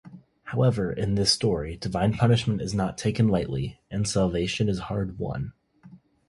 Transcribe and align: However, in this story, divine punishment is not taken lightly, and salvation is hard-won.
However, 0.45 0.91
in 0.91 1.13
this 1.13 1.31
story, 1.31 1.77
divine 1.77 2.13
punishment 2.15 2.59
is 2.59 2.73
not 2.73 2.97
taken 2.97 3.27
lightly, 3.27 3.79
and 3.91 4.07
salvation 4.07 4.67
is 4.67 4.79
hard-won. 4.89 5.53